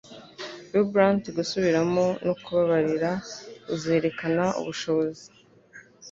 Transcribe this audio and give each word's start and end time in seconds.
Vibrant 0.71 1.23
gusubiramo 1.37 2.05
no 2.25 2.33
kubabarira 2.43 3.11
uzerekana. 3.75 4.45
ubushobozi 4.59 5.25